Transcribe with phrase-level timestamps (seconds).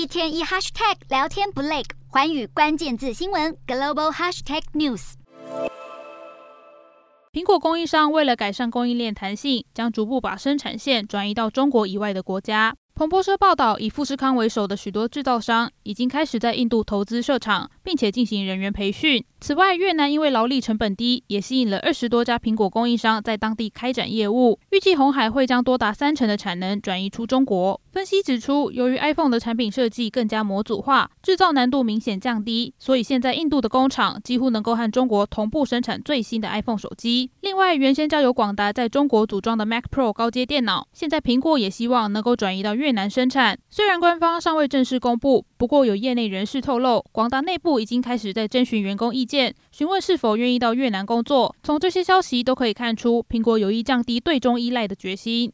[0.00, 5.12] 一天一 hashtag 聊天不累，环宇关键字新闻 global hashtag news。
[7.30, 12.74] 苹果供应商为了改善供应链弹性，将逐步把生产线转移到中国以外的国家。
[12.94, 19.24] 彭博社报道，以富士康为首的许多制造商已经开始在印度投资设厂，并且进行人员培训。
[19.40, 24.60] 此外，越南因为劳力成本低，也吸引了二十多家苹果供应商在当地开展业务。
[24.70, 27.80] 预计红海会将多达三成的产能转移出中国。
[27.90, 37.32] 分析指出，由于 iPhone 的产品设计更加模组化，制造难度明显降低，所以现在印度的工厂几乎能够和中国同步生产最新的 iPhone 手机。
[37.40, 43.58] 另外，原先交由广达在中国组装的 Mac Pro 高阶电脑，现在苹果也希望能够转移到越南生产。
[43.68, 51.54] 虽然官方尚未正式公布，不过有业内人士透露，广达内部已经开始在征询员工意见，询问是否愿意到越南工作。
[51.62, 55.52] 从这些消息都可以看出，苹果有意降低对中依赖的决心。